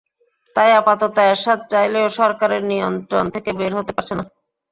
তাই 0.55 0.69
আপাতত 0.79 1.15
এরশাদ 1.25 1.59
চাইলেও 1.71 2.07
সরকারের 2.19 2.61
নিয়ন্ত্রণ 2.71 3.25
থেকে 3.33 3.49
বের 3.59 3.71
হতে 3.77 3.91
পারছেন 3.93 4.17
না। 4.19 4.25